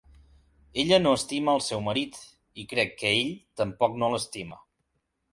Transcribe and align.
Ella 0.83 0.97
no 1.01 1.09
estima 1.17 1.53
el 1.57 1.59
seu 1.65 1.83
marit 1.87 2.17
i 2.63 2.65
crec 2.71 2.95
que 3.01 3.11
ell 3.17 3.29
tampoc 3.61 3.99
no 4.05 4.09
l'estima. 4.15 4.59